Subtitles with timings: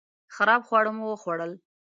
[0.35, 1.51] خراب خواړه مو وخوړل